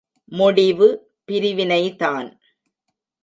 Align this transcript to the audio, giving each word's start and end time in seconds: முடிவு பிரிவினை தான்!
முடிவு 0.31 0.87
பிரிவினை 1.29 1.83
தான்! 1.95 2.29